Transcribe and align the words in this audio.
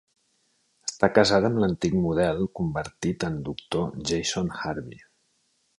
Està 0.87 1.09
casada 1.17 1.51
amb 1.51 1.61
l'antic 1.63 1.99
model 2.07 2.41
convertit 2.61 3.29
en 3.31 3.39
doctor 3.51 3.89
Jason 4.13 4.55
Harvey. 4.59 5.07